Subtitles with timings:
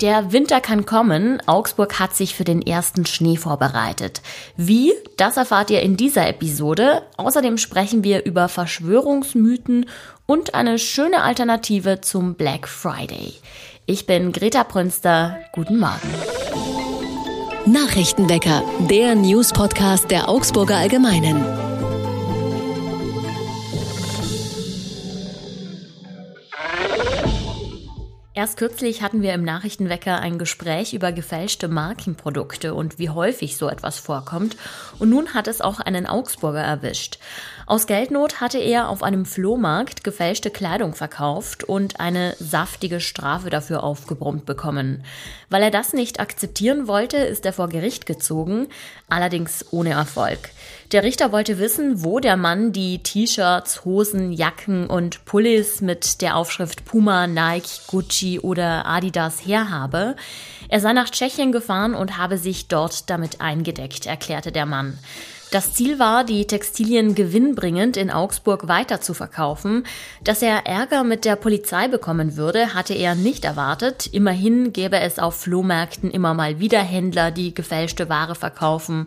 [0.00, 1.42] Der Winter kann kommen.
[1.46, 4.22] Augsburg hat sich für den ersten Schnee vorbereitet.
[4.56, 4.92] Wie?
[5.16, 7.02] Das erfahrt ihr in dieser Episode.
[7.16, 9.86] Außerdem sprechen wir über Verschwörungsmythen
[10.26, 13.34] und eine schöne Alternative zum Black Friday.
[13.86, 15.38] Ich bin Greta Prünster.
[15.52, 16.14] Guten Morgen.
[17.66, 21.67] Nachrichtenwecker, der News-Podcast der Augsburger Allgemeinen.
[28.38, 33.68] Erst kürzlich hatten wir im Nachrichtenwecker ein Gespräch über gefälschte Markenprodukte und wie häufig so
[33.68, 34.56] etwas vorkommt.
[35.00, 37.18] Und nun hat es auch einen Augsburger erwischt.
[37.68, 43.82] Aus Geldnot hatte er auf einem Flohmarkt gefälschte Kleidung verkauft und eine saftige Strafe dafür
[43.82, 45.04] aufgebrummt bekommen.
[45.50, 48.68] Weil er das nicht akzeptieren wollte, ist er vor Gericht gezogen,
[49.10, 50.48] allerdings ohne Erfolg.
[50.92, 56.36] Der Richter wollte wissen, wo der Mann die T-Shirts, Hosen, Jacken und Pullis mit der
[56.36, 60.16] Aufschrift Puma, Nike, Gucci oder Adidas herhabe.
[60.70, 64.98] Er sei nach Tschechien gefahren und habe sich dort damit eingedeckt, erklärte der Mann.
[65.50, 69.84] Das Ziel war, die Textilien gewinnbringend in Augsburg weiter zu verkaufen.
[70.22, 74.08] Dass er Ärger mit der Polizei bekommen würde, hatte er nicht erwartet.
[74.12, 79.06] Immerhin gäbe es auf Flohmärkten immer mal wieder Händler, die gefälschte Ware verkaufen.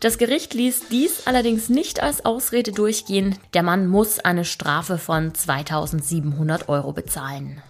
[0.00, 3.38] Das Gericht ließ dies allerdings nicht als Ausrede durchgehen.
[3.52, 7.62] Der Mann muss eine Strafe von 2700 Euro bezahlen.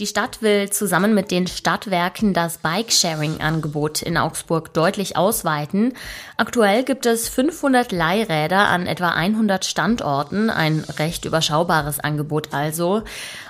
[0.00, 5.92] Die Stadt will zusammen mit den Stadtwerken das Bike-Sharing-Angebot in Augsburg deutlich ausweiten.
[6.38, 13.02] Aktuell gibt es 500 Leihräder an etwa 100 Standorten, ein recht überschaubares Angebot also.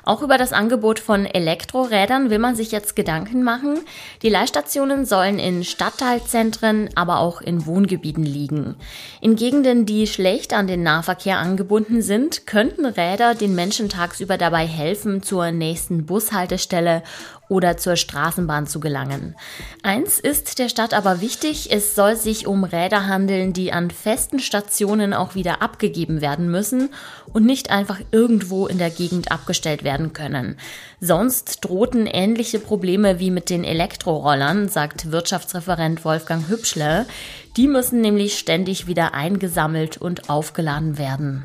[0.03, 3.79] Auch über das Angebot von Elektrorädern will man sich jetzt Gedanken machen.
[4.23, 8.75] Die Leihstationen sollen in Stadtteilzentren, aber auch in Wohngebieten liegen.
[9.21, 14.67] In Gegenden, die schlecht an den Nahverkehr angebunden sind, könnten Räder den Menschen tagsüber dabei
[14.67, 16.40] helfen, zur nächsten Bushaltestelle
[17.51, 19.35] oder zur Straßenbahn zu gelangen.
[19.83, 24.39] Eins ist der Stadt aber wichtig, es soll sich um Räder handeln, die an festen
[24.39, 26.91] Stationen auch wieder abgegeben werden müssen
[27.33, 30.57] und nicht einfach irgendwo in der Gegend abgestellt werden können.
[31.01, 37.07] Sonst drohten ähnliche Probleme wie mit den Elektrorollern, sagt Wirtschaftsreferent Wolfgang Hübschle.
[37.57, 41.43] Die müssen nämlich ständig wieder eingesammelt und aufgeladen werden.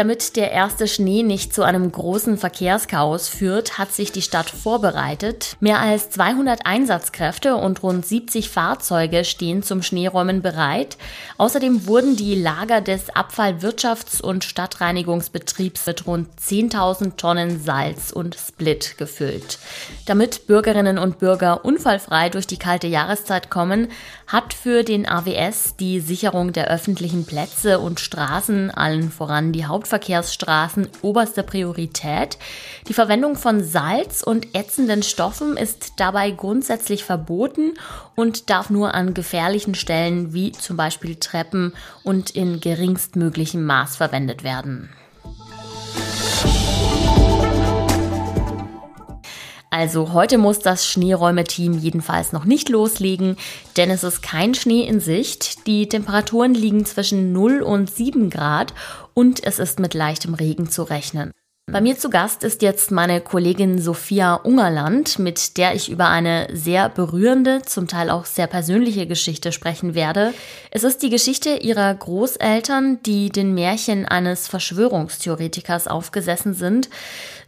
[0.00, 5.58] Damit der erste Schnee nicht zu einem großen Verkehrschaos führt, hat sich die Stadt vorbereitet.
[5.60, 10.96] Mehr als 200 Einsatzkräfte und rund 70 Fahrzeuge stehen zum Schneeräumen bereit.
[11.36, 18.96] Außerdem wurden die Lager des Abfallwirtschafts- und Stadtreinigungsbetriebs mit rund 10.000 Tonnen Salz und Split
[18.96, 19.58] gefüllt.
[20.06, 23.88] Damit Bürgerinnen und Bürger unfallfrei durch die kalte Jahreszeit kommen,
[24.26, 29.89] hat für den AWS die Sicherung der öffentlichen Plätze und Straßen, allen voran die Haupt
[29.90, 32.38] Hauptverkehrsstraßen oberste Priorität.
[32.86, 37.74] Die Verwendung von Salz und ätzenden Stoffen ist dabei grundsätzlich verboten
[38.14, 41.74] und darf nur an gefährlichen Stellen wie zum Beispiel Treppen
[42.04, 44.90] und in geringstmöglichem Maß verwendet werden.
[49.72, 53.36] Also heute muss das Schneeräume-Team jedenfalls noch nicht loslegen,
[53.76, 55.64] denn es ist kein Schnee in Sicht.
[55.68, 58.74] Die Temperaturen liegen zwischen 0 und 7 Grad
[59.14, 61.30] und es ist mit leichtem Regen zu rechnen.
[61.70, 66.48] Bei mir zu Gast ist jetzt meine Kollegin Sophia Ungerland, mit der ich über eine
[66.52, 70.34] sehr berührende, zum Teil auch sehr persönliche Geschichte sprechen werde.
[70.72, 76.90] Es ist die Geschichte ihrer Großeltern, die den Märchen eines Verschwörungstheoretikers aufgesessen sind.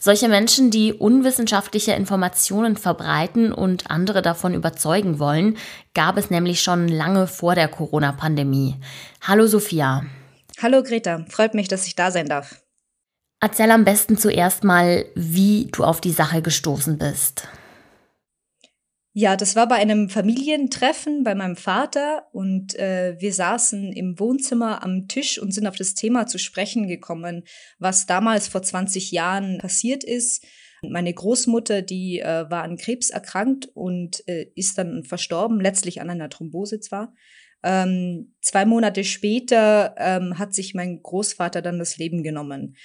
[0.04, 5.56] Solche Menschen, die unwissenschaftliche Informationen verbreiten und andere davon überzeugen wollen,
[5.94, 8.74] gab es nämlich schon lange vor der Corona-Pandemie.
[9.20, 10.04] Hallo Sophia.
[10.60, 12.64] Hallo Greta, freut mich, dass ich da sein darf.
[13.41, 17.46] Erzähl am besten zuerst mal, wie du auf die Sache gestoßen bist.
[19.14, 24.82] Ja, das war bei einem Familientreffen bei meinem Vater und äh, wir saßen im Wohnzimmer
[24.82, 27.44] am Tisch und sind auf das Thema zu sprechen gekommen,
[27.78, 30.47] was damals vor 20 Jahren passiert ist.
[30.82, 36.08] Meine Großmutter, die äh, war an Krebs erkrankt und äh, ist dann verstorben, letztlich an
[36.08, 37.15] einer Thrombose zwar.
[37.62, 42.76] Ähm, zwei Monate später ähm, hat sich mein Großvater dann das Leben genommen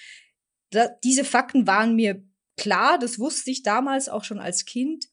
[0.72, 2.24] da, diese Fakten waren mir
[2.58, 5.06] klar, das wusste ich damals auch schon als Kind,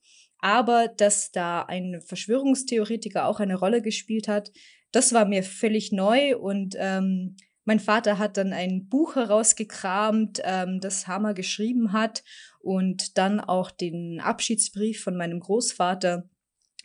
[0.45, 4.53] aber dass da ein Verschwörungstheoretiker auch eine Rolle gespielt hat,
[4.93, 10.81] das war mir völlig neu und ähm, mein Vater hat dann ein Buch herausgekramt, ähm,
[10.81, 12.25] das Hammer geschrieben hat
[12.61, 16.29] und dann auch den Abschiedsbrief von meinem Großvater.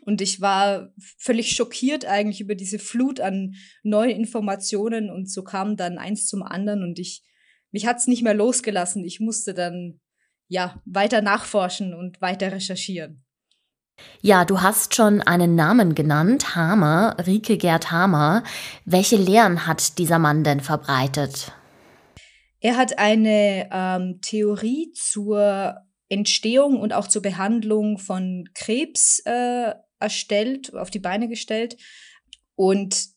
[0.05, 5.75] Und ich war völlig schockiert eigentlich über diese Flut an neuen Informationen und so kam
[5.75, 7.23] dann eins zum anderen und ich,
[7.71, 9.03] mich hat's nicht mehr losgelassen.
[9.03, 9.99] Ich musste dann,
[10.47, 13.25] ja, weiter nachforschen und weiter recherchieren.
[14.21, 18.43] Ja, du hast schon einen Namen genannt, Hamer, Rike Gerd Hamer.
[18.85, 21.53] Welche Lehren hat dieser Mann denn verbreitet?
[22.59, 25.77] Er hat eine ähm, Theorie zur
[26.09, 31.77] Entstehung und auch zur Behandlung von Krebs äh, erstellt, auf die Beine gestellt.
[32.55, 33.07] Und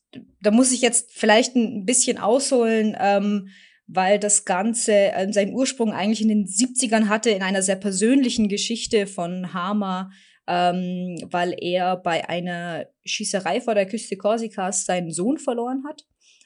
[0.41, 3.49] da muss ich jetzt vielleicht ein bisschen ausholen, ähm,
[3.87, 8.49] weil das Ganze äh, seinen Ursprung eigentlich in den 70ern hatte, in einer sehr persönlichen
[8.49, 10.11] Geschichte von Hamer,
[10.47, 16.05] ähm, weil er bei einer Schießerei vor der Küste Korsikas seinen Sohn verloren hat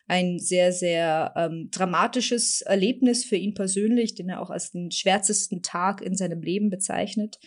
[0.09, 5.63] ein sehr, sehr ähm, dramatisches Erlebnis für ihn persönlich, den er auch als den schwärzesten
[5.63, 7.39] Tag in seinem Leben bezeichnet.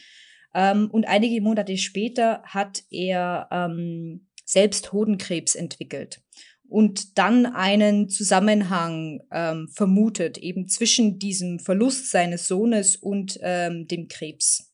[0.53, 6.21] Ähm, und einige Monate später hat er ähm, selbst Hodenkrebs entwickelt
[6.67, 14.07] und dann einen Zusammenhang ähm, vermutet, eben zwischen diesem Verlust seines Sohnes und ähm, dem
[14.07, 14.68] Krebs.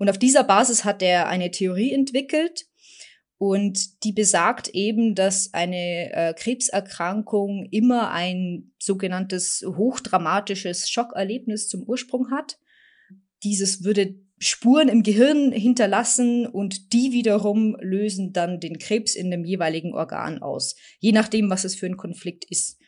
[0.00, 2.66] Und auf dieser Basis hat er eine Theorie entwickelt,
[3.42, 12.30] und die besagt eben, dass eine äh, Krebserkrankung immer ein sogenanntes hochdramatisches Schockerlebnis zum Ursprung
[12.30, 12.58] hat.
[13.42, 19.46] Dieses würde Spuren im Gehirn hinterlassen und die wiederum lösen dann den Krebs in dem
[19.46, 22.78] jeweiligen Organ aus, je nachdem, was es für ein Konflikt ist.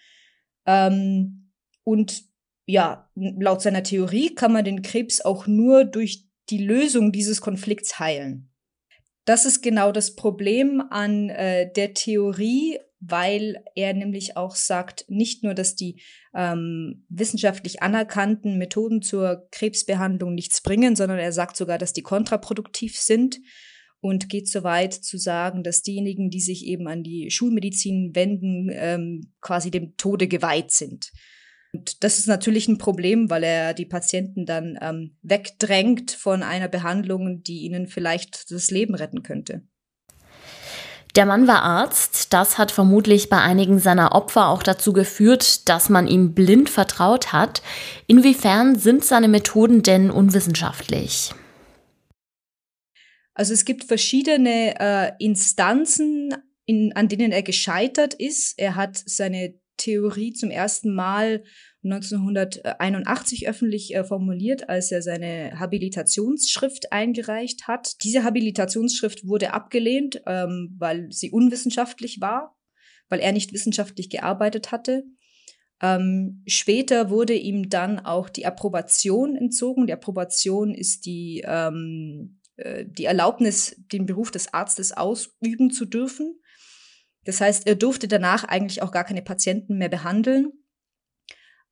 [0.67, 1.51] Ähm,
[1.83, 2.25] und
[2.67, 7.99] ja, laut seiner Theorie kann man den Krebs auch nur durch die Lösung dieses Konflikts
[7.99, 8.51] heilen.
[9.25, 15.43] Das ist genau das Problem an äh, der Theorie, weil er nämlich auch sagt, nicht
[15.43, 16.01] nur, dass die
[16.35, 22.97] ähm, wissenschaftlich anerkannten Methoden zur Krebsbehandlung nichts bringen, sondern er sagt sogar, dass die kontraproduktiv
[22.97, 23.41] sind
[24.01, 28.69] und geht so weit zu sagen, dass diejenigen, die sich eben an die Schulmedizin wenden,
[28.73, 31.13] ähm, quasi dem Tode geweiht sind.
[31.73, 36.69] Und das ist natürlich ein Problem, weil er die Patienten dann ähm, wegdrängt von einer
[36.69, 39.63] Behandlung, die ihnen vielleicht das Leben retten könnte.
[41.17, 42.33] Der Mann war Arzt.
[42.33, 47.33] Das hat vermutlich bei einigen seiner Opfer auch dazu geführt, dass man ihm blind vertraut
[47.33, 47.63] hat.
[48.07, 51.35] Inwiefern sind seine Methoden denn unwissenschaftlich?
[53.35, 56.35] Also es gibt verschiedene äh, Instanzen,
[56.65, 58.59] in, an denen er gescheitert ist.
[58.59, 61.45] Er hat seine Theorie zum ersten Mal
[61.85, 68.03] 1981 öffentlich äh, formuliert, als er seine Habilitationsschrift eingereicht hat.
[68.05, 72.57] Diese Habilitationsschrift wurde abgelehnt, ähm, weil sie unwissenschaftlich war,
[73.09, 75.05] weil er nicht wissenschaftlich gearbeitet hatte.
[75.83, 79.89] Ähm, später wurde ihm dann auch die Approbation entzogen.
[79.89, 86.39] Die Approbation ist die, ähm, äh, die Erlaubnis, den Beruf des Arztes ausüben zu dürfen.
[87.25, 90.53] Das heißt, er durfte danach eigentlich auch gar keine Patienten mehr behandeln.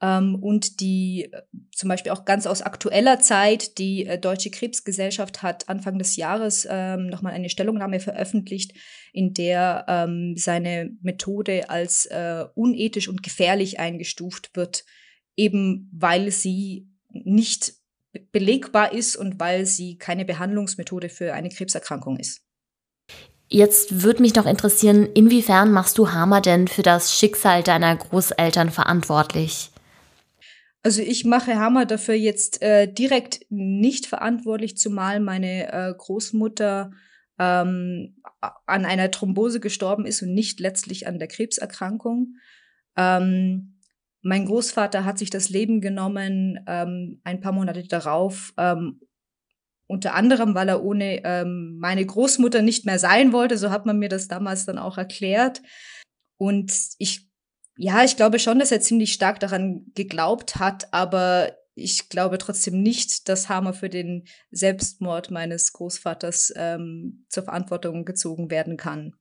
[0.02, 1.42] Ähm, und die äh,
[1.72, 6.66] zum Beispiel auch ganz aus aktueller Zeit, die äh, Deutsche Krebsgesellschaft hat Anfang des Jahres
[6.70, 8.72] ähm, nochmal eine Stellungnahme veröffentlicht,
[9.12, 14.84] in der ähm, seine Methode als äh, unethisch und gefährlich eingestuft wird,
[15.36, 17.74] eben weil sie nicht
[18.32, 22.42] belegbar ist und weil sie keine Behandlungsmethode für eine Krebserkrankung ist.
[23.52, 28.70] Jetzt würde mich noch interessieren, inwiefern machst du Hammer denn für das Schicksal deiner Großeltern
[28.70, 29.72] verantwortlich?
[30.84, 36.92] Also ich mache Hammer dafür jetzt äh, direkt nicht verantwortlich, zumal meine äh, Großmutter
[37.40, 38.16] ähm,
[38.66, 42.36] an einer Thrombose gestorben ist und nicht letztlich an der Krebserkrankung.
[42.96, 43.80] Ähm,
[44.22, 49.00] mein Großvater hat sich das Leben genommen ähm, ein paar Monate darauf, ähm,
[49.90, 53.58] unter anderem, weil er ohne ähm, meine Großmutter nicht mehr sein wollte.
[53.58, 55.62] So hat man mir das damals dann auch erklärt.
[56.38, 57.28] Und ich,
[57.76, 62.82] ja, ich glaube schon, dass er ziemlich stark daran geglaubt hat, aber ich glaube trotzdem
[62.82, 69.14] nicht, dass Hammer für den Selbstmord meines Großvaters ähm, zur Verantwortung gezogen werden kann.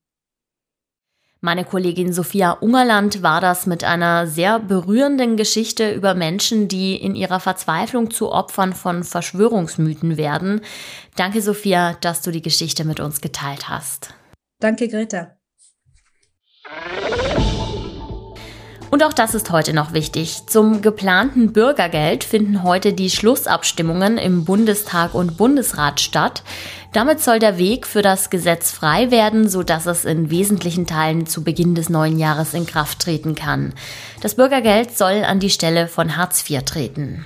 [1.42, 7.14] Meine Kollegin Sophia Ungerland war das mit einer sehr berührenden Geschichte über Menschen, die in
[7.14, 10.60] ihrer Verzweiflung zu Opfern von Verschwörungsmythen werden.
[11.16, 14.12] Danke, Sophia, dass du die Geschichte mit uns geteilt hast.
[14.60, 15.38] Danke, Greta.
[18.90, 20.48] Und auch das ist heute noch wichtig.
[20.48, 26.42] Zum geplanten Bürgergeld finden heute die Schlussabstimmungen im Bundestag und Bundesrat statt.
[26.92, 31.44] Damit soll der Weg für das Gesetz frei werden, sodass es in wesentlichen Teilen zu
[31.44, 33.74] Beginn des neuen Jahres in Kraft treten kann.
[34.22, 37.24] Das Bürgergeld soll an die Stelle von Hartz IV treten.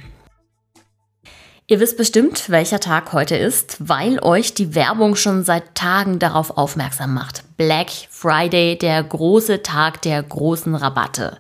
[1.67, 6.59] Ihr wisst bestimmt, welcher Tag heute ist, weil euch die Werbung schon seit Tagen darauf
[6.59, 7.44] aufmerksam macht.
[7.57, 11.39] Black Friday, der große Tag der großen Rabatte.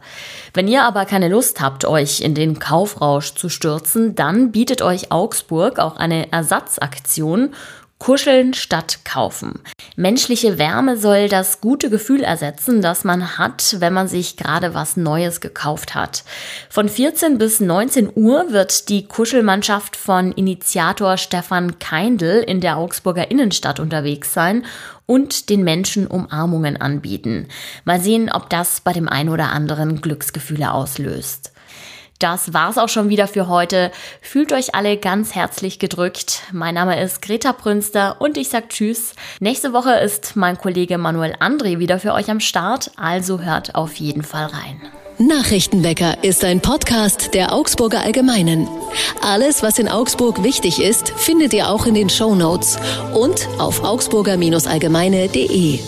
[0.52, 5.11] Wenn ihr aber keine Lust habt, euch in den Kaufrausch zu stürzen, dann bietet euch
[5.11, 7.54] Augsburg auch eine Ersatzaktion
[8.04, 9.61] Kuscheln statt kaufen.
[9.96, 14.99] Menschliche Wärme soll das gute Gefühl ersetzen, das man hat, wenn man sich gerade was
[14.99, 16.23] Neues gekauft hat.
[16.68, 23.30] Von 14 bis 19 Uhr wird die Kuschelmannschaft von Initiator Stefan Keindl in der Augsburger
[23.30, 24.66] Innenstadt unterwegs sein
[25.06, 27.49] und den Menschen Umarmungen anbieten.
[27.87, 31.53] Mal sehen, ob das bei dem einen oder anderen Glücksgefühle auslöst.
[32.18, 33.90] Das war's auch schon wieder für heute.
[34.21, 36.42] Fühlt euch alle ganz herzlich gedrückt.
[36.52, 39.14] Mein Name ist Greta Prünster und ich sag Tschüss.
[39.40, 43.94] Nächste Woche ist mein Kollege Manuel André wieder für euch am Start, also hört auf
[43.97, 44.80] jeden Fall rein.
[45.18, 48.68] Nachrichtenwecker ist ein Podcast der Augsburger Allgemeinen.
[49.23, 52.78] Alles, was in Augsburg wichtig ist, findet ihr auch in den Show Notes
[53.12, 55.78] und auf augsburger-allgemeine.de.